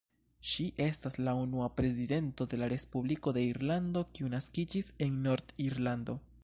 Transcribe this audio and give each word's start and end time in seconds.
Ŝi 0.51 0.63
estas 0.85 1.17
la 1.27 1.35
unua 1.41 1.67
prezidento 1.81 2.47
de 2.55 2.59
la 2.63 2.71
Respubliko 2.75 3.35
de 3.39 3.47
Irlando 3.53 4.07
kiu 4.19 4.35
naskiĝis 4.37 4.93
en 5.09 5.23
Nord-Irlando. 5.29 6.23